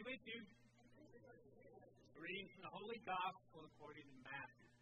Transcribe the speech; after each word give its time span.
be 0.00 0.16
with 0.16 0.24
you. 0.32 0.40
Reading 2.16 2.48
from 2.56 2.62
the 2.64 2.72
Holy 2.72 3.00
Gospel 3.04 3.68
according 3.68 4.08
to 4.08 4.16
Matthew. 4.24 4.72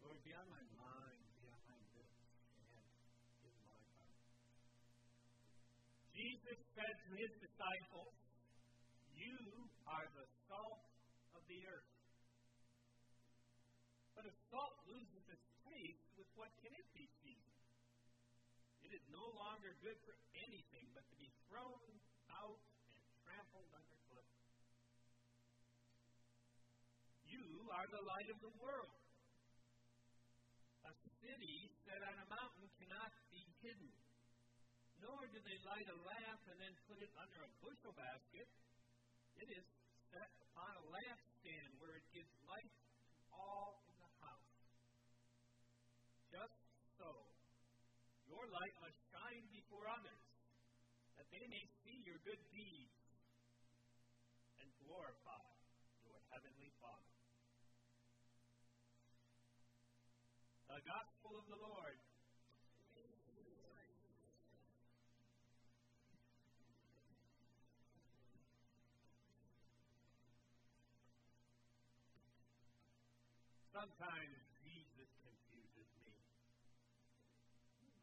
Lord, 0.00 0.16
be 0.24 0.32
on 0.32 0.48
my 0.48 0.64
mind, 0.80 1.20
be 1.36 1.52
on 1.52 1.60
my 1.68 1.76
lips, 1.92 2.24
and 2.56 2.72
my. 2.72 2.88
Jesus 6.16 6.56
said 6.72 6.94
to 7.04 7.10
his 7.20 7.32
disciples, 7.44 8.16
You 9.12 9.36
are 9.92 10.08
the 10.16 10.24
salt 10.48 10.88
of 11.36 11.44
the 11.44 11.60
earth. 11.68 11.92
But 14.16 14.24
if 14.24 14.36
salt 14.48 14.88
loses 14.88 15.24
its 15.28 15.46
taste, 15.68 16.06
with 16.16 16.32
what 16.32 16.48
can 16.64 16.72
it 16.72 16.88
be 16.96 17.04
seasoned? 17.20 17.60
It 18.88 18.96
is 18.96 19.04
no 19.12 19.36
longer 19.36 19.76
good 19.84 20.00
for 20.08 20.16
anything 20.32 20.88
but 20.96 21.04
to 21.12 21.16
be 21.20 21.28
thrown 21.52 21.92
out 22.40 22.73
You 27.30 27.70
are 27.70 27.86
the 27.90 28.02
light 28.02 28.28
of 28.30 28.38
the 28.42 28.54
world. 28.58 28.94
A 30.84 30.92
city 31.22 31.70
set 31.86 32.02
on 32.02 32.16
a 32.18 32.26
mountain 32.30 32.66
cannot 32.78 33.10
be 33.30 33.42
hidden. 33.62 33.92
Nor 35.02 35.18
do 35.30 35.38
they 35.38 35.58
light 35.66 35.86
a 35.86 35.98
lamp 36.02 36.42
and 36.50 36.58
then 36.58 36.74
put 36.86 36.98
it 36.98 37.12
under 37.18 37.40
a 37.46 37.50
bushel 37.62 37.94
basket. 37.94 38.48
It 39.38 39.48
is 39.50 39.64
set 40.10 40.30
upon 40.50 40.70
a 40.78 40.84
lampstand 40.94 41.70
where 41.82 41.94
it 41.98 42.06
gives 42.14 42.30
light 42.46 42.70
to 42.70 43.14
all 43.34 43.82
in 43.90 43.96
the 43.98 44.10
house. 44.22 44.54
Just 46.30 46.58
so, 46.98 47.10
your 48.30 48.44
light 48.50 48.74
must 48.82 48.98
shine 49.10 49.44
before 49.50 49.86
others, 49.90 50.22
that 51.18 51.28
they 51.30 51.46
may 51.50 51.64
see 51.82 51.98
your 52.06 52.18
good 52.22 52.40
deeds 52.54 53.03
glorify 54.94 55.42
your 56.06 56.22
heavenly 56.30 56.70
Father. 56.78 57.18
The 60.70 60.78
Gospel 60.86 61.34
of 61.34 61.46
the 61.50 61.58
Lord. 61.58 61.98
Sometimes 73.74 74.38
Jesus 74.62 75.10
confuses 75.26 75.90
me. 76.06 76.14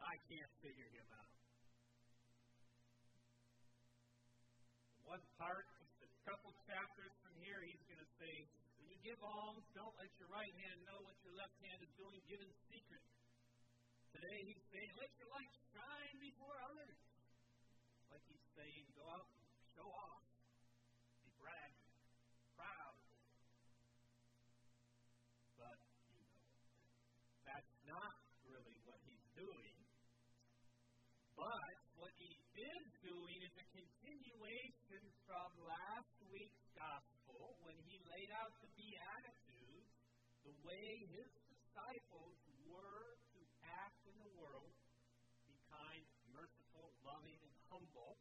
I 0.04 0.20
can't 0.28 0.52
figure 0.60 0.92
him 0.92 1.08
out. 1.16 1.32
One 5.08 5.24
part, 5.40 5.66
a 6.04 6.10
couple 6.28 6.52
chapters 6.68 7.12
from 7.24 7.36
here, 7.44 7.60
he's 7.66 7.84
going 7.90 8.00
to 8.00 8.11
say, 8.22 8.38
when 8.78 8.86
you 8.86 8.98
give 9.02 9.18
alms, 9.26 9.66
don't 9.74 9.98
let 9.98 10.14
your 10.22 10.30
right 10.30 10.54
hand 10.62 10.78
know 10.86 11.02
what 11.02 11.18
your 11.26 11.34
left 11.34 11.58
hand 11.66 11.82
is 11.82 11.90
doing. 11.98 12.22
Give 12.30 12.38
in 12.38 12.54
secret. 12.70 13.02
Today 14.14 14.40
he's 14.46 14.62
saying, 14.70 14.92
let 15.02 15.10
your 15.18 15.30
light 15.34 15.54
shine 15.74 16.18
before 16.22 16.54
others. 16.70 16.98
Like 18.14 18.22
he's 18.30 18.46
saying, 18.54 18.86
go 18.94 19.10
out 19.10 19.26
and 19.26 19.42
show 19.74 19.90
off. 19.90 20.22
Be 21.26 21.34
bragging, 21.42 21.90
proud. 22.54 22.96
But, 25.58 25.78
you 26.06 26.22
know, 26.22 26.38
that's 27.42 27.74
not 27.90 28.14
really 28.46 28.78
what 28.86 29.02
he's 29.10 29.26
doing. 29.34 29.76
But 31.34 31.74
what 31.98 32.14
he 32.22 32.30
is 32.38 32.86
doing 33.02 33.40
is 33.42 33.54
a 33.58 33.66
continuation 33.74 35.02
from 35.26 35.50
last 35.66 36.14
week's 36.30 36.62
gospel 36.78 37.58
when 37.64 37.78
he 37.88 37.98
laid 38.12 38.30
out 38.36 38.52
the 38.60 38.70
Beatitudes, 38.76 39.90
the 40.44 40.51
way 40.68 41.08
his 41.12 41.30
disciples 41.50 42.38
were 42.70 43.18
to 43.36 43.42
act 43.66 44.02
in 44.08 44.16
the 44.22 44.32
world 44.38 44.72
be 45.48 45.58
kind, 45.72 46.04
merciful, 46.34 46.92
loving, 47.06 47.38
and 47.42 47.56
humble. 47.70 48.18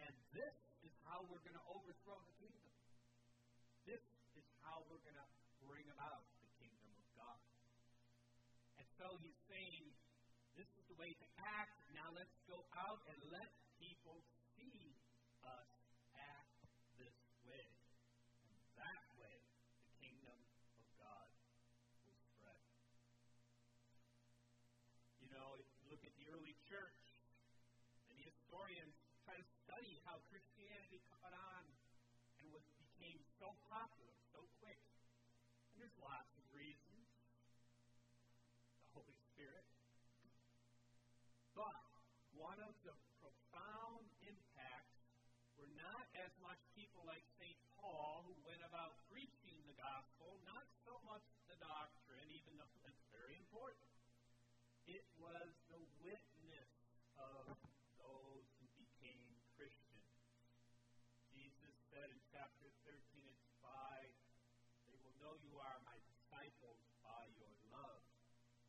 And 0.00 0.14
this 0.32 0.56
is 0.84 0.92
how 1.08 1.24
we're 1.28 1.42
going 1.42 1.58
to 1.58 1.68
overthrow 1.72 2.20
the 2.22 2.36
kingdom. 2.38 2.74
This 3.86 4.02
is 4.36 4.46
how 4.62 4.82
we're 4.90 5.02
going 5.02 5.18
to 5.18 5.30
bring 5.66 5.86
about 5.90 6.26
the 6.42 6.50
kingdom 6.58 6.90
of 6.94 7.06
God. 7.14 7.40
And 8.78 8.86
so 8.98 9.18
he's 9.22 9.38
saying, 9.50 9.90
this 10.56 10.68
is 10.72 10.84
the 10.88 10.96
way 10.96 11.12
to 11.12 11.26
act. 11.42 11.76
Now 11.92 12.08
let's 12.16 12.32
go 12.48 12.64
out 12.76 13.04
and 13.12 13.18
let 13.28 13.50
people 13.76 14.24
see 14.56 14.96
us 15.44 15.68
act 16.16 16.56
this 16.96 17.16
way. 17.44 17.66
And 18.40 18.56
that 18.80 19.04
way, 19.20 19.36
the 19.84 19.92
kingdom 20.00 20.40
of 20.80 20.86
God 20.96 21.28
will 22.08 22.20
spread. 22.36 22.62
You 25.20 25.28
know, 25.28 25.60
if 25.60 25.68
you 25.76 25.84
look 25.92 26.02
at 26.08 26.14
the 26.16 26.26
early 26.32 26.56
church, 26.64 26.96
many 28.08 28.24
historians 28.24 28.96
try 29.28 29.36
to 29.36 29.46
study 29.66 30.00
how 30.08 30.24
Christianity 30.32 31.04
caught 31.12 31.36
on 31.36 31.64
and 32.40 32.48
was, 32.48 32.64
became 32.80 33.20
so 33.46 33.54
popular 33.70 34.18
so 34.34 34.42
quick. 34.58 34.74
And 35.70 35.78
there's 35.78 35.94
lots 36.02 36.34
of 36.34 36.42
reasons. 36.50 37.06
The 38.82 38.98
Holy 38.98 39.14
Spirit. 39.30 39.62
But 41.54 41.78
one 42.34 42.58
of 42.66 42.74
the 42.82 42.90
profound 43.22 44.02
impacts 44.26 44.98
were 45.54 45.70
not 45.78 46.10
as 46.18 46.34
much 46.42 46.58
people 46.74 47.06
like 47.06 47.22
St. 47.38 47.54
Paul 47.78 48.26
who 48.26 48.34
went 48.42 48.66
about 48.66 48.98
preaching 49.14 49.62
the 49.70 49.78
gospel, 49.78 50.42
not 50.42 50.66
so 50.82 50.98
much 51.06 51.22
the 51.46 51.54
doctrine, 51.62 52.26
even 52.34 52.58
though 52.58 52.74
that's 52.82 53.06
very 53.14 53.38
important. 53.38 53.86
It 54.90 55.06
was 55.22 55.54
the 55.70 55.78
witness 56.02 56.70
of 57.14 57.54
those 58.02 58.46
who 58.58 58.66
became 58.74 59.38
Christians. 59.54 60.10
Jesus 61.30 61.78
said 61.94 62.10
in 62.10 62.20
chapter 62.32 62.68
13 62.84 62.96
and 63.24 63.42
5, 63.60 64.08
they 64.88 64.96
will 65.00 65.16
know 65.20 65.34
you 65.42 65.56
are 65.58 65.78
my 65.84 65.96
disciples 66.06 66.80
by 67.04 67.24
your 67.36 67.52
love. 67.72 68.04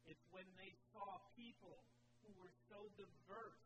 It's 0.08 0.24
when 0.32 0.48
they 0.56 0.72
saw 0.92 1.20
people 1.36 1.84
who 2.24 2.32
were 2.40 2.52
so 2.78 2.86
diverse, 2.94 3.66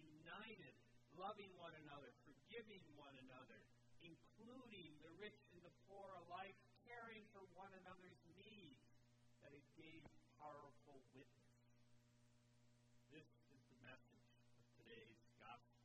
united, 0.00 0.72
loving 1.20 1.52
one 1.60 1.76
another, 1.84 2.08
forgiving 2.24 2.80
one 2.96 3.12
another, 3.28 3.60
including 4.00 4.96
the 5.04 5.12
rich 5.20 5.36
and 5.52 5.60
the 5.60 5.74
poor 5.84 6.08
alike, 6.24 6.56
caring 6.88 7.20
for 7.36 7.44
one 7.52 7.68
another's 7.84 8.16
needs, 8.40 8.80
that 9.44 9.52
it 9.52 9.60
gave 9.76 10.00
powerful 10.40 11.04
witness. 11.12 11.52
This 13.12 13.28
is 13.52 13.60
the 13.76 13.80
message 13.84 14.24
of 14.56 14.64
today's 14.80 15.20
gospel. 15.36 15.84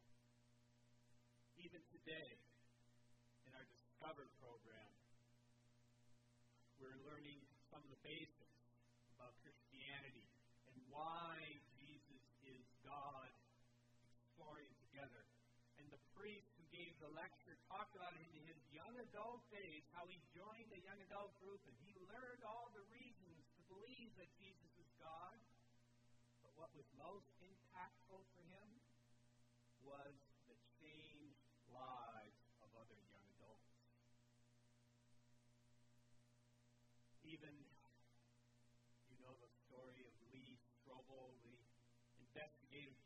Even 1.59 1.83
today, 1.91 2.39
in 3.43 3.51
our 3.51 3.67
Discover 3.67 4.31
program, 4.39 4.95
we're 6.79 7.03
learning 7.03 7.43
some 7.67 7.83
of 7.83 7.91
the 7.91 7.99
basics 7.99 8.55
about 9.19 9.35
Christianity 9.43 10.23
and 10.71 10.79
why 10.87 11.35
Jesus 11.75 12.23
is 12.45 12.61
God, 12.85 13.33
exploring 14.05 14.69
together. 14.85 15.25
And 15.81 15.89
the 15.89 16.01
priest 16.13 16.45
who 16.55 16.65
gave 16.95 17.11
the 17.11 17.15
lecture 17.19 17.59
talked 17.67 17.91
about 17.95 18.15
in 18.15 18.43
his 18.47 18.55
young 18.71 18.95
adult 18.95 19.43
days 19.51 19.83
how 19.91 20.07
he 20.07 20.15
joined 20.31 20.71
the 20.71 20.79
young 20.79 20.95
adult 21.11 21.35
group 21.43 21.59
and 21.67 21.75
he 21.83 21.91
learned 22.07 22.39
all 22.47 22.71
the 22.71 22.83
reasons 22.87 23.43
to 23.59 23.61
believe 23.67 24.15
that 24.15 24.31
Jesus 24.39 24.71
is 24.79 24.87
God. 24.95 25.35
But 26.39 26.55
what 26.55 26.71
was 26.71 26.87
most 26.95 27.27
impactful 27.43 28.23
for 28.31 28.43
him 28.47 28.69
was 29.83 30.15
the 30.47 30.55
changed 30.79 31.43
lives 31.75 32.39
of 32.63 32.71
other 32.79 32.99
young 33.11 33.27
adults. 33.35 33.75
Even, 37.27 37.51
you 39.11 39.19
know 39.19 39.35
the 39.43 39.51
story 39.67 39.99
of 40.07 40.15
Lee 40.31 40.55
Strobel, 40.79 41.35
the 41.43 41.59
investigative 42.23 43.04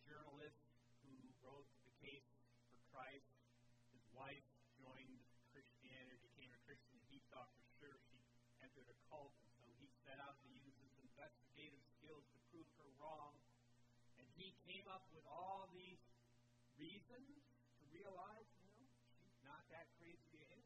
person 17.09 17.41
to 17.81 17.85
realize, 17.89 18.45
you 18.61 18.69
know, 18.69 18.85
she's 19.17 19.33
not 19.41 19.65
that 19.73 19.89
crazy. 19.97 20.45
And 20.53 20.61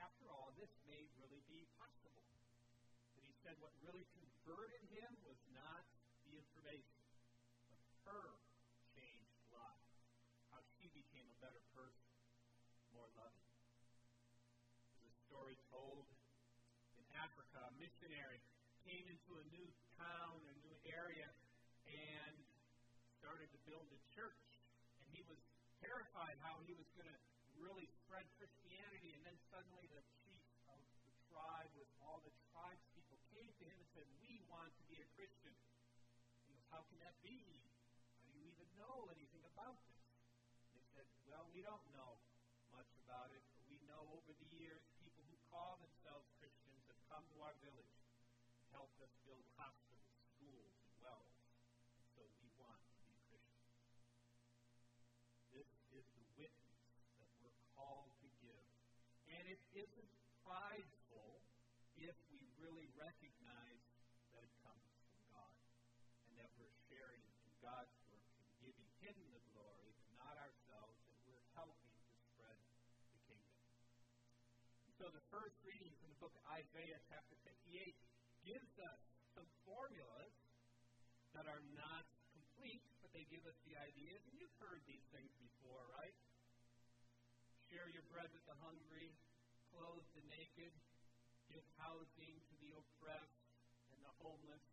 after 0.00 0.24
all, 0.32 0.56
this 0.56 0.72
may 0.88 1.04
really 1.20 1.44
be 1.52 1.68
possible. 1.76 2.24
But 3.12 3.28
he 3.28 3.32
said 3.44 3.60
what 3.60 3.76
really 3.84 4.08
converted 4.16 4.80
him 4.88 5.12
was 5.28 5.36
not 5.52 5.84
the 6.24 6.32
information, 6.40 7.04
but 7.68 7.76
her 8.08 8.40
changed 8.96 9.36
life, 9.52 9.84
how 10.48 10.64
she 10.80 10.88
became 10.96 11.28
a 11.28 11.38
better 11.44 11.60
person, 11.76 12.08
more 12.96 13.08
loving. 13.12 13.48
There's 14.96 15.12
a 15.12 15.20
story 15.28 15.60
told 15.68 16.08
in 16.96 17.04
Africa, 17.20 17.68
a 17.68 17.74
missionary 17.76 18.40
came 18.88 19.04
into 19.12 19.36
a 19.36 19.44
new 19.52 19.68
town, 20.00 20.40
a 20.40 20.56
new 20.64 20.76
area, 20.88 21.28
and 21.84 22.34
started 23.20 23.52
to 23.52 23.60
build 23.68 23.86
a 23.92 24.00
church 24.16 24.41
be? 37.22 37.38
How 38.18 38.26
do 38.26 38.36
you 38.36 38.50
even 38.50 38.68
know 38.78 39.08
anything 39.14 39.42
about 39.54 39.78
this? 39.86 40.02
They 40.74 40.84
said, 40.94 41.06
Well, 41.26 41.46
we 41.54 41.62
don't 41.62 41.82
know 41.94 42.18
much 42.74 42.90
about 43.06 43.30
it, 43.32 43.42
but 43.54 43.62
we 43.70 43.78
know 43.86 44.02
over 44.14 44.34
the 44.34 44.48
years 44.52 44.82
people 45.00 45.22
who 45.26 45.36
call 45.50 45.78
themselves 45.78 46.26
Christians 46.42 46.82
have 46.90 47.00
come 47.06 47.24
to 47.34 47.38
our 47.42 47.54
village 47.62 47.94
and 48.58 48.62
helped 48.74 48.98
us 49.00 49.12
build 49.22 49.42
hospitals, 49.54 50.06
schools, 50.36 50.74
and 50.82 50.92
wells. 50.98 51.34
So 52.12 52.26
we 52.42 52.48
want 52.58 52.80
to 52.82 52.94
be 53.06 53.14
Christians. 53.30 53.70
This 55.54 55.70
is 55.94 56.04
the 56.16 56.26
witness 56.36 56.82
that 57.22 57.30
we're 57.38 57.60
called 57.78 58.10
to 58.20 58.28
give. 58.42 58.66
And 59.32 59.44
it 59.46 59.60
isn't 59.76 60.12
prideful 60.42 61.40
if 62.02 62.16
we 62.34 62.42
really 62.58 62.88
recognize 62.98 63.82
that 64.34 64.42
it 64.42 64.54
comes 64.64 64.82
from 65.06 65.16
God 65.30 65.60
and 66.26 66.32
that 66.40 66.50
we're 66.58 66.74
sharing 66.90 67.22
in 67.46 67.52
God's 67.62 67.94
work 68.10 68.26
and 68.40 68.48
giving 68.58 68.88
Him 69.04 69.16
the 69.30 69.42
glory, 69.54 69.92
not 70.18 70.34
ourselves, 70.40 70.98
and 71.06 71.16
we're 71.28 71.46
helping 71.54 71.94
to 71.94 72.14
spread 72.32 72.58
the 73.14 73.20
kingdom. 73.28 73.60
And 74.82 74.92
so 74.98 75.00
the 75.12 75.24
first 75.28 75.56
reading 75.60 75.92
from 76.00 76.08
the 76.08 76.18
book 76.24 76.32
of 76.32 76.44
Isaiah, 76.56 76.96
chapter 77.12 77.36
58, 77.44 77.92
gives 78.48 78.72
us 78.80 79.00
some 79.36 79.44
formulas 79.68 80.32
that 81.36 81.44
are 81.44 81.60
not 81.76 82.04
complete, 82.32 82.80
but 83.04 83.12
they 83.12 83.28
give 83.28 83.44
us 83.44 83.56
the 83.68 83.76
ideas. 83.76 84.24
And 84.24 84.40
you've 84.40 84.56
heard 84.56 84.80
these 84.88 85.04
things 85.12 85.28
before, 85.36 85.84
right? 85.92 86.16
Share 87.68 87.88
your 87.92 88.04
bread 88.08 88.28
with 88.32 88.44
the 88.48 88.56
hungry, 88.64 89.12
clothe 89.72 90.08
the 90.16 90.24
naked, 90.32 90.72
give 91.52 91.64
housing 91.76 92.40
to 92.48 92.54
the 92.64 92.72
oppressed 92.72 93.44
and 93.92 94.00
the 94.00 94.14
homeless. 94.24 94.64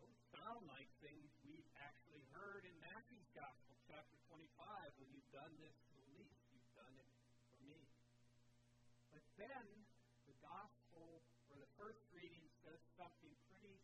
Those 0.00 0.16
sound 0.32 0.64
like 0.72 0.88
things 1.04 1.28
we've 1.44 1.68
actually 1.84 2.24
heard 2.32 2.64
in 2.64 2.72
Matthew's 2.80 3.28
Gospel, 3.36 3.76
chapter 3.84 4.16
25. 4.32 4.48
When 4.96 5.08
you've 5.12 5.32
done 5.36 5.52
this 5.60 5.76
to 5.76 5.92
the 6.00 6.08
least, 6.16 6.40
you've 6.48 6.72
done 6.72 6.96
it 6.96 7.08
for 7.44 7.60
me. 7.68 7.80
But 9.16 9.24
then 9.38 9.64
the 10.26 10.36
Gospel, 10.42 11.22
or 11.52 11.56
the 11.60 11.70
first 11.78 12.00
reading, 12.12 12.42
says 12.64 12.80
something 12.96 13.32
pretty 13.48 13.76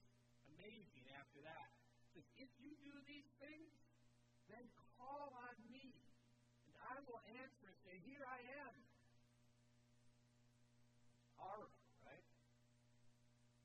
amazing 0.57 1.07
after 1.17 1.41
that. 1.45 1.69
It 2.13 2.21
says, 2.21 2.29
If 2.37 2.51
you 2.59 2.73
do 2.83 2.95
these 3.07 3.29
things, 3.39 3.73
then 4.51 4.65
call 4.99 5.33
on 5.33 5.55
me, 5.71 5.93
and 6.67 6.75
I 6.89 6.99
will 7.07 7.21
answer 7.41 7.67
and 7.69 7.79
say, 7.87 7.97
Here 8.05 8.25
I 8.25 8.39
am. 8.65 8.75
Powerful, 11.39 11.89
right? 12.07 12.27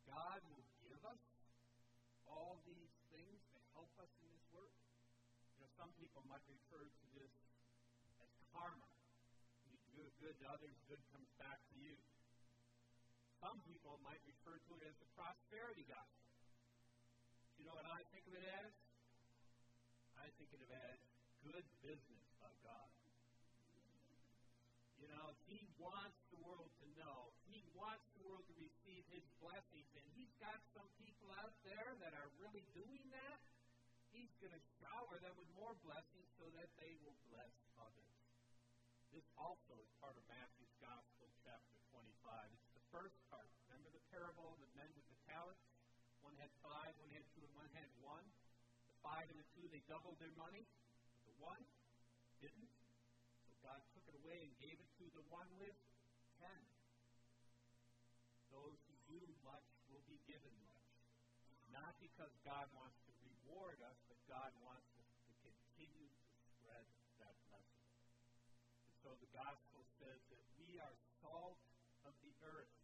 God 0.10 0.40
will 0.50 0.66
give 0.82 1.02
us 1.06 1.22
all 2.26 2.58
these 2.66 2.94
things 3.14 3.38
to 3.54 3.60
help 3.78 3.94
us 4.02 4.10
in 4.18 4.28
this 4.34 4.46
work. 4.50 4.74
You 5.56 5.62
know, 5.62 5.70
some 5.78 5.92
people 6.02 6.26
might 6.26 6.44
refer 6.50 6.84
to 6.90 7.08
this 7.14 7.34
as 8.18 8.32
karma. 8.50 8.90
You 9.70 9.78
do 9.94 10.10
good 10.18 10.36
to 10.42 10.46
others, 10.50 10.74
good 10.90 11.02
comes 11.14 11.30
back 11.38 11.62
to 11.70 11.76
you. 11.78 11.94
Some 13.38 13.62
people 13.70 14.02
might 14.02 14.22
refer 14.26 14.58
to 14.58 14.72
it 14.82 14.84
as 14.90 14.96
the 14.98 15.10
prosperity 15.14 15.86
gospel. 15.86 16.34
You 17.62 17.70
know 17.70 17.78
what 17.78 17.86
I 17.86 18.02
think 18.10 18.26
of 18.26 18.34
it 18.34 18.46
as? 18.46 18.74
I 20.18 20.28
think 20.42 20.50
of 20.54 20.62
it 20.62 20.74
as 20.74 20.98
good 21.46 21.66
business 21.86 22.26
by 22.42 22.50
God. 22.66 22.90
You 24.98 25.08
know, 25.14 25.38
He 25.46 25.62
wants 25.78 26.18
the 26.34 26.42
world 26.42 26.74
to 26.82 26.88
know. 26.98 27.30
He 27.46 27.62
wants 27.78 28.02
the 28.18 28.26
world 28.26 28.42
to 28.50 28.56
receive 28.58 29.06
His 29.14 29.26
blessings. 29.38 29.86
And 29.94 30.06
He's 30.18 30.34
got 30.42 30.58
some 30.74 30.90
people 30.98 31.30
out 31.38 31.54
there 31.62 31.94
that 32.02 32.18
are 32.18 32.30
really 32.42 32.66
doing 32.74 33.06
that. 33.14 33.38
He's 34.10 34.34
going 34.42 34.54
to 34.54 34.64
shower 34.82 35.22
them 35.22 35.38
with 35.38 35.50
more 35.54 35.78
blessings 35.86 36.26
so 36.42 36.50
that 36.58 36.74
they 36.82 36.98
will 37.06 37.18
bless 37.30 37.54
others. 37.78 38.18
This 39.14 39.26
also 39.38 39.78
is 39.78 39.90
part 40.02 40.18
of 40.18 40.26
Matthew's 40.26 40.74
Gospel, 40.84 41.30
chapter 41.46 41.78
25. 41.94 42.04
It's 42.52 42.74
the 42.76 42.86
first 42.92 43.16
part. 43.32 43.48
Remember 43.70 43.94
the 43.94 44.04
parable 44.12 44.52
of 44.52 44.60
the 44.60 44.72
men 44.74 44.90
with 44.98 45.06
the 45.08 45.20
talents? 45.30 45.64
One 46.26 46.36
had 46.42 46.52
five, 46.66 46.92
one 47.00 47.14
had 47.14 47.24
two, 47.32 47.46
and 47.46 47.54
one 47.56 47.70
had 47.78 47.88
one. 48.04 48.26
The 48.90 48.97
five 49.08 49.32
and 49.32 49.40
the 49.40 49.48
two, 49.56 49.64
they 49.72 49.80
doubled 49.88 50.20
their 50.20 50.36
money. 50.36 50.68
But 51.16 51.24
the 51.24 51.38
one 51.40 51.64
didn't. 52.44 52.76
So 53.48 53.56
God 53.64 53.80
took 53.96 54.04
it 54.12 54.16
away 54.20 54.44
and 54.44 54.52
gave 54.60 54.76
it 54.76 54.90
to 55.00 55.06
the 55.16 55.24
one 55.32 55.48
with 55.64 55.76
ten. 56.44 56.60
Those 58.52 58.76
who 58.84 58.96
do 59.08 59.22
much 59.48 59.68
will 59.88 60.04
be 60.12 60.20
given 60.28 60.52
much. 60.68 60.92
Not 61.72 61.96
because 62.04 62.32
God 62.44 62.68
wants 62.76 63.00
to 63.08 63.12
reward 63.24 63.80
us, 63.88 63.96
but 64.12 64.20
God 64.28 64.52
wants 64.60 64.88
us 65.00 65.10
to 65.24 65.32
continue 65.40 66.08
to 66.12 66.24
spread 66.60 66.86
that 67.24 67.36
message. 67.48 67.92
And 68.88 68.96
so 69.04 69.10
the 69.24 69.32
gospel 69.32 69.88
says 70.04 70.20
that 70.32 70.42
we 70.60 70.80
are 70.84 70.96
salt 71.24 71.60
of 72.04 72.14
the 72.24 72.34
earth. 72.44 72.76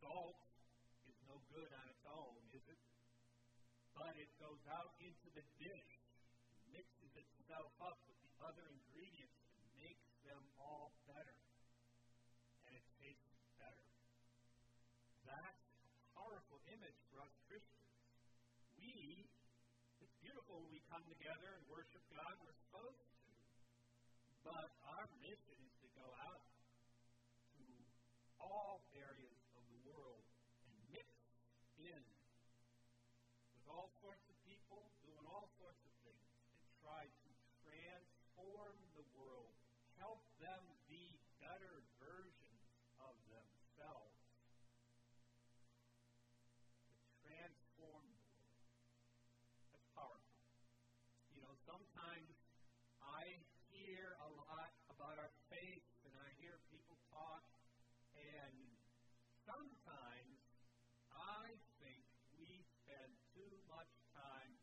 Salt 0.00 0.36
is 1.08 1.16
no 1.28 1.40
good 1.54 1.70
on 1.70 1.86
its 1.88 2.04
own, 2.08 2.36
is 2.52 2.64
it? 2.66 2.80
But 3.96 4.12
it 4.20 4.28
goes 4.36 4.55
out 4.70 4.94
into 4.98 5.28
the 5.34 5.44
dish, 5.62 5.90
mixes 6.72 7.12
itself 7.14 7.70
up 7.78 7.98
with 8.10 8.18
the 8.22 8.32
other 8.42 8.66
ingredients, 8.68 9.38
and 9.54 9.64
makes 9.78 10.06
them 10.26 10.42
all 10.58 10.90
better. 11.06 11.38
And 12.66 12.74
it 12.74 12.86
tastes 12.98 13.36
better. 13.56 13.86
That's 15.22 15.66
a 15.86 16.02
powerful 16.18 16.58
image 16.70 16.98
for 17.10 17.22
us 17.22 17.32
Christians. 17.46 17.94
We, 18.78 19.26
it's 20.02 20.16
beautiful 20.22 20.66
when 20.66 20.74
we 20.74 20.82
come 20.90 21.06
together 21.06 21.54
and 21.56 21.62
worship 21.70 22.02
God, 22.10 22.34
we're 22.42 22.58
supposed 22.66 23.02
to. 23.02 23.32
But 24.46 24.70
our 24.86 25.06
mission 25.22 25.58
is 25.58 25.74
to 25.82 25.88
go 25.98 26.06
out 26.26 26.46
to 27.58 27.66
all 28.38 28.82
areas 28.94 29.38
of 29.58 29.62
the 29.66 29.78
world 29.90 30.22
and 30.66 30.74
mix 30.94 31.08
in 31.82 32.02
with 33.58 33.66
all 33.66 33.90
sorts 33.98 34.22
of 34.30 34.36
people 34.46 34.86
doing 35.02 35.26
all 35.26 35.50
sorts 35.58 35.82
of 35.82 35.92
things 36.06 36.22
and 36.30 36.42
try 36.78 37.02
to 37.10 37.30
transform 37.66 38.78
the 38.94 39.02
world, 39.18 39.50
help 39.98 40.22
them 40.38 40.62
be 40.86 41.18
better 41.42 41.82
versions 41.98 42.62
of 43.02 43.18
themselves. 43.26 44.14
To 46.86 46.96
transform 47.26 48.06
the 48.06 48.22
world. 48.38 49.02
That's 49.74 49.90
powerful. 49.98 50.38
You 51.34 51.42
know, 51.42 51.54
sometimes 51.66 52.30
I 53.02 53.42
hear 53.74 54.14
a 54.22 54.30
lot 54.30 54.70
about 54.94 55.18
our 55.18 55.34
faith 55.50 55.86
and 56.06 56.14
I 56.22 56.30
hear 56.38 56.54
people 56.70 56.94
talk, 57.10 57.42
and 58.14 58.54
sometimes 59.42 60.38
I 61.12 61.54
think 61.82 62.02
we 62.38 62.62
spend 62.82 63.10
too 63.34 63.52
much 63.68 63.90
time 64.14 64.54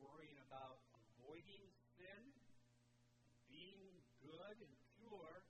worrying 0.00 0.38
about 0.48 0.82
avoiding 0.92 1.64
sin, 1.96 2.22
being 3.48 4.02
good 4.56 4.72
and 4.72 4.82
pure, 4.96 5.44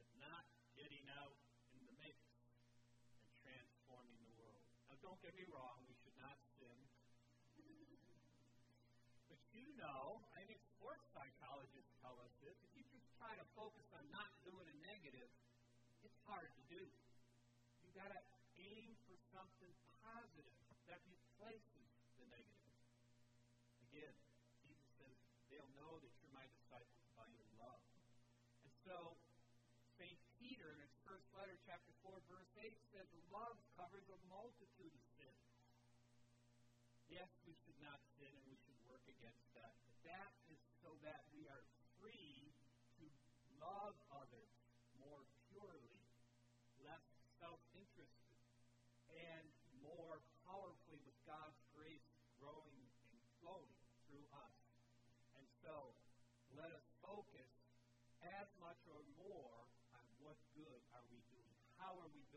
but 0.00 0.08
not 0.20 0.44
getting 0.72 1.04
out 1.20 1.36
in 1.76 1.84
the 1.84 1.96
mix 2.00 2.16
and 3.20 3.28
transforming 3.44 4.16
the 4.24 4.32
world. 4.40 4.64
Now, 4.88 4.96
don't 5.04 5.20
get 5.20 5.36
me 5.36 5.44
wrong, 5.52 5.84
we 5.84 5.94
should 6.00 6.16
not 6.16 6.40
sin. 6.56 6.76
But 9.28 9.40
you 9.52 9.68
know, 9.76 10.24
I 10.32 10.48
think 10.48 10.64
sports 10.80 11.04
psychologists 11.12 11.92
tell 12.00 12.16
us 12.24 12.32
this. 12.40 12.56
If 12.64 12.72
you 12.72 12.84
just 12.88 13.04
try 13.20 13.36
to 13.36 13.46
focus 13.52 13.84
on 13.92 14.04
not 14.08 14.32
doing 14.48 14.64
a 14.64 14.76
negative, 14.80 15.28
it's 16.00 16.16
hard 16.24 16.48
to 16.48 16.62
do. 16.72 16.82
You 17.84 17.90
got 17.92 18.08
to 18.16 18.20
aim 18.56 18.96
for 19.04 19.16
something 19.36 19.72
positive 20.00 20.56
that 20.88 21.04
replaces 21.04 21.88
the 22.16 22.24
negative. 22.32 22.76
Again, 23.90 24.14
Jesus 24.64 24.88
says, 24.96 25.16
they'll 25.50 25.74
know 25.76 25.98
that 26.00 26.12
you're 26.22 26.32
my 26.32 26.46
disciples 26.46 27.04
by 27.18 27.26
your 27.34 27.48
love. 27.58 27.82
And 28.62 28.72
so, 28.86 29.18
St. 29.98 30.16
Peter 30.38 30.70
in 30.70 30.78
his 30.78 30.94
first 31.02 31.26
letter, 31.34 31.58
chapter 31.66 31.90
4, 32.06 32.14
verse 32.30 32.52
8, 32.62 32.70
says, 32.94 33.08
Love 33.34 33.58
covers 33.74 34.06
a 34.08 34.18
multitude 34.30 34.94
of 34.94 35.04
sins. 35.18 35.46
Yes, 37.16 37.32
we 37.48 37.56
should 37.64 37.80
not 37.80 37.96
sin 38.20 38.28
and 38.28 38.44
we 38.44 38.60
should 38.68 38.76
work 38.84 39.00
against 39.08 39.48
that. 39.56 39.72
But 39.88 39.96
that 40.04 40.36
is 40.52 40.60
so 40.84 40.92
that 41.00 41.24
we 41.32 41.48
are 41.48 41.64
free 41.96 42.52
to 43.00 43.04
love 43.56 43.96
others 44.12 44.52
more 45.00 45.24
purely 45.48 45.96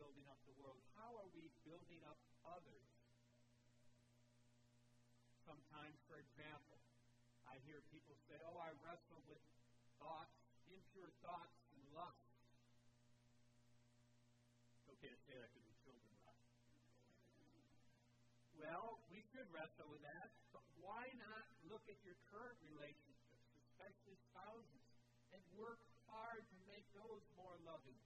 building 0.00 0.24
up 0.32 0.40
the 0.48 0.56
world? 0.56 0.80
How 0.96 1.12
are 1.20 1.28
we 1.36 1.44
building 1.68 2.00
up 2.08 2.16
others? 2.48 2.88
Sometimes, 5.44 6.00
for 6.08 6.16
example, 6.16 6.80
I 7.44 7.60
hear 7.68 7.84
people 7.92 8.16
say, 8.32 8.40
Oh, 8.48 8.56
I 8.56 8.72
wrestle 8.80 9.20
with 9.28 9.44
thoughts, 10.00 10.32
impure 10.72 11.12
thoughts 11.20 11.52
and 11.76 11.80
lust. 11.92 12.32
It's 14.80 14.88
okay 14.96 15.12
to 15.12 15.20
say 15.28 15.36
that 15.36 15.52
because 15.52 15.68
the 15.68 15.76
children 15.84 16.08
lust. 16.24 16.48
Well, 18.56 19.04
we 19.12 19.20
wrestle 19.80 19.96
with 19.96 20.04
that, 20.04 20.28
but 20.52 20.60
why 20.84 21.08
not 21.16 21.48
look 21.72 21.80
at 21.88 21.96
your 22.04 22.12
current 22.28 22.60
relationships, 22.68 23.48
especially 23.56 24.12
spouses, 24.28 24.84
and 25.32 25.40
work 25.56 25.80
hard 26.04 26.44
to 26.44 26.56
make 26.68 26.84
those 26.92 27.24
more 27.32 27.56
loving? 27.64 27.96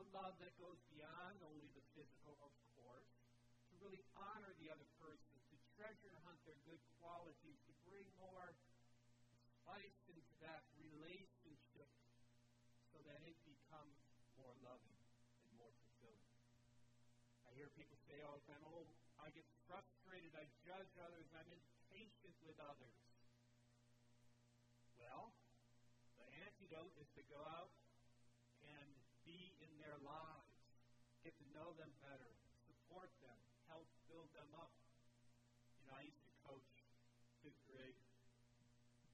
A 0.00 0.02
love 0.16 0.32
that 0.40 0.56
goes 0.56 0.80
beyond 0.88 1.36
only 1.44 1.68
the 1.76 1.84
physical, 1.92 2.32
of 2.40 2.52
course, 2.80 3.12
to 3.68 3.72
really 3.84 4.00
honor 4.16 4.56
the 4.56 4.72
other 4.72 4.88
person, 5.04 5.36
to 5.52 5.56
treasure 5.76 6.16
hunt 6.24 6.40
their 6.48 6.56
good 6.64 6.80
qualities, 6.96 7.60
to 7.68 7.72
bring 7.84 8.08
more 8.16 8.56
spice 9.60 10.00
into 10.08 10.32
that 10.40 10.64
relationship 10.80 11.92
so 12.88 13.04
that 13.04 13.20
it 13.28 13.36
becomes 13.44 14.00
more 14.40 14.56
loving 14.64 14.96
and 15.44 15.52
more 15.60 15.76
fulfilling. 15.76 16.32
I 17.44 17.52
hear 17.52 17.68
people 17.76 18.00
say 18.08 18.24
all 18.24 18.40
the 18.40 18.46
time, 18.48 18.64
oh, 18.64 18.88
I 19.22 19.30
get 19.30 19.46
frustrated, 19.70 20.34
I 20.34 20.44
judge 20.66 20.90
others, 20.98 21.30
I'm 21.38 21.46
impatient 21.46 22.34
with 22.42 22.58
others. 22.58 22.98
Well, 24.98 25.30
the 26.18 26.26
antidote 26.42 26.94
is 26.98 27.08
to 27.14 27.22
go 27.30 27.38
out 27.38 27.70
and 28.66 28.90
be 29.22 29.54
in 29.62 29.70
their 29.78 29.94
lives, 30.02 30.50
get 31.22 31.38
to 31.38 31.46
know 31.54 31.70
them 31.78 31.94
better, 32.02 32.34
support 32.66 33.08
them, 33.22 33.38
help 33.70 33.86
build 34.10 34.26
them 34.34 34.50
up. 34.58 34.74
You 35.78 35.86
know, 35.86 35.94
I 35.94 36.02
used 36.02 36.18
to 36.26 36.34
coach 36.42 36.66
fifth 37.46 37.62
grade 37.70 37.98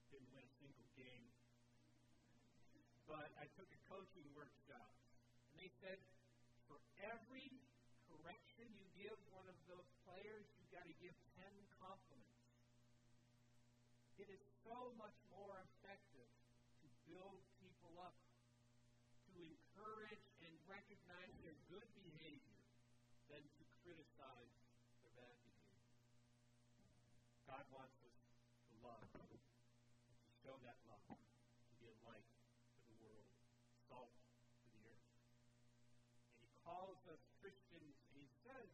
didn't 0.09 0.33
win 0.33 0.41
a 0.41 0.53
single 0.57 0.89
game. 0.97 1.29
But 3.05 3.29
I 3.37 3.45
took 3.57 3.69
a 3.69 3.81
coaching 3.89 4.25
workshop, 4.33 4.89
and 5.49 5.61
they 5.61 5.69
said 5.81 5.97
for 6.65 6.81
every 7.01 7.53
correction 8.09 8.69
you 8.73 8.85
give 8.97 9.18
players, 10.19 10.43
you've 10.59 10.75
got 10.75 10.83
to 10.83 10.95
give 10.99 11.15
10 11.39 11.47
compliments. 11.79 12.43
It 14.19 14.27
is 14.27 14.43
so 14.67 14.91
much 14.99 15.15
more 15.31 15.55
effective 15.63 16.27
to 16.83 16.87
build 17.07 17.39
people 17.63 17.95
up, 18.03 18.19
to 19.31 19.39
encourage 19.39 20.19
and 20.43 20.51
recognize 20.67 21.31
their 21.39 21.55
good 21.71 21.87
behavior 22.03 22.59
than 23.31 23.39
to 23.39 23.63
criticize 23.79 24.51
their 24.99 25.15
bad 25.15 25.35
behavior. 25.39 25.87
God 27.47 27.63
wants 27.71 27.95
us 28.03 28.19
to 28.19 28.73
love 28.83 29.07
to 29.15 30.31
show 30.43 30.59
that 30.67 30.75
love, 30.91 31.15
to 31.15 31.73
be 31.79 31.87
a 31.87 31.95
light 32.03 32.27
to 32.75 32.79
the 32.91 32.95
world, 33.07 33.23
salt 33.87 34.11
to 34.11 34.67
the 34.67 34.83
earth. 34.83 35.07
And 36.35 36.43
he 36.43 36.51
calls 36.67 36.99
us 37.07 37.23
Christians, 37.39 37.95
and 38.11 38.19
he 38.19 38.27
says 38.43 38.67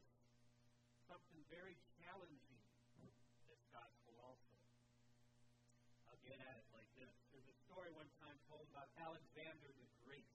something 1.06 1.42
very 1.54 1.78
challenging 2.02 2.62
in 2.98 3.14
this 3.46 3.62
gospel 3.70 4.18
also. 4.25 4.58
I'll 6.10 6.22
get 6.25 6.42
at 6.42 6.58
it 6.58 6.68
like 6.74 6.90
this. 6.98 7.14
There's 7.30 7.46
a 7.46 7.58
story 7.70 7.94
one 7.94 8.10
time 8.22 8.38
told 8.50 8.66
about 8.74 8.90
Alexander 8.98 9.70
the 9.70 9.86
Great, 10.06 10.25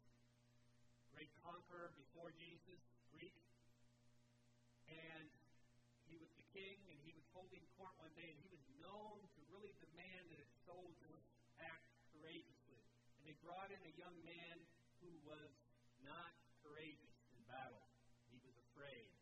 conqueror 1.71 1.95
before 1.95 2.35
Jesus, 2.35 2.83
Greek. 3.15 3.39
And 4.91 5.31
he 6.11 6.19
was 6.19 6.27
the 6.35 6.43
king, 6.51 6.83
and 6.91 6.99
he 7.07 7.15
was 7.15 7.23
holding 7.31 7.63
court 7.79 7.95
one 8.03 8.11
day, 8.19 8.27
and 8.27 8.43
he 8.43 8.51
was 8.51 8.59
known 8.83 9.23
to 9.23 9.39
really 9.55 9.71
demand 9.79 10.35
that 10.35 10.43
his 10.43 10.51
soldiers 10.67 11.23
act 11.63 11.87
courageously. 12.11 12.83
And 13.15 13.23
they 13.23 13.39
brought 13.39 13.71
in 13.71 13.79
a 13.87 13.95
young 13.95 14.19
man 14.27 14.59
who 14.99 15.15
was 15.23 15.55
not 16.03 16.35
courageous 16.67 17.15
in 17.31 17.39
battle. 17.47 17.87
He 18.35 18.43
was 18.43 18.59
afraid. 18.75 19.15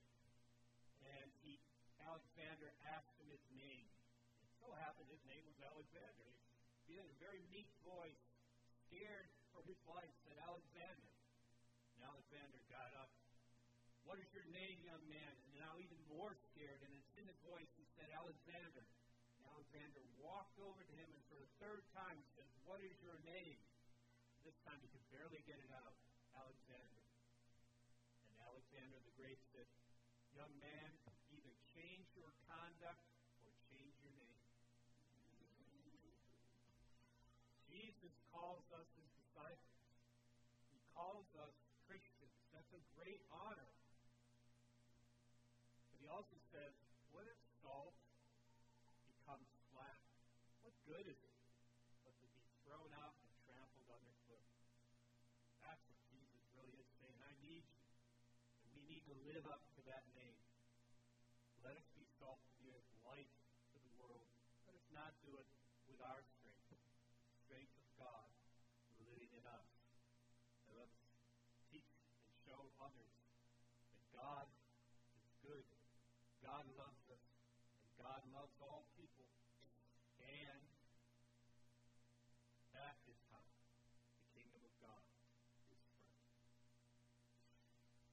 And 1.05 1.29
he, 1.45 1.61
Alexander 2.01 2.73
asked 2.97 3.13
him 3.21 3.29
his 3.29 3.45
name. 3.61 3.93
It 4.41 4.49
so 4.57 4.73
happened 4.73 5.13
his 5.13 5.21
name 5.29 5.45
was 5.45 5.61
Alexander. 5.61 6.33
He 6.89 6.97
had 6.97 7.05
a 7.05 7.17
very 7.21 7.45
meek 7.53 7.69
voice, 7.85 8.25
scared 8.89 9.29
for 9.53 9.61
his 9.69 9.77
life, 9.85 10.17
Alexander 12.29 12.61
got 12.69 12.93
up. 13.01 13.09
What 14.05 14.21
is 14.21 14.29
your 14.37 14.45
name, 14.53 14.77
young 14.85 15.01
man? 15.09 15.33
And 15.49 15.65
now 15.65 15.81
even 15.81 15.97
more 16.13 16.37
scared, 16.53 16.77
and 16.85 16.93
in 16.93 17.01
a 17.01 17.09
timid 17.17 17.41
voice, 17.41 17.73
he 17.81 17.89
said, 17.97 18.13
Alexander. 18.13 18.85
Alexander 19.49 20.05
walked 20.21 20.61
over 20.61 20.77
to 20.77 20.93
him 20.93 21.09
and 21.09 21.25
for 21.33 21.41
the 21.41 21.49
third 21.57 21.81
time 21.97 22.21
said, 22.37 22.45
What 22.69 22.85
is 22.85 22.93
your 23.01 23.17
name? 23.25 23.57
This 24.45 24.53
time 24.69 24.77
he 24.85 24.93
could 24.93 25.09
barely 25.09 25.41
get 25.49 25.57
it 25.57 25.73
out. 25.73 25.97
Alexander. 26.37 27.01
And 28.29 28.33
Alexander 28.45 29.01
the 29.09 29.15
Great 29.17 29.41
said, 29.57 29.65
Young 30.37 30.53
man, 30.61 30.91
either 31.33 31.53
change 31.73 32.13
your 32.13 32.29
conduct 32.45 33.09
or 33.41 33.57
change 33.73 33.97
your 34.05 34.13
name. 34.21 34.45
Jesus 37.73 38.13
calls 38.29 38.58
to 59.09 59.17
live 59.25 59.49
up 59.49 59.65
to 59.73 59.81
that 59.89 60.05
name. 60.13 60.37
Let 61.65 61.81
us 61.81 61.89
be 61.97 62.05
salt 62.21 62.45
and 62.61 63.01
light 63.09 63.33
to 63.73 63.79
the 63.81 63.93
world. 63.97 64.21
Let 64.69 64.77
us 64.77 64.85
not 64.93 65.17
do 65.25 65.33
it 65.41 65.49
with 65.89 65.97
our 66.05 66.21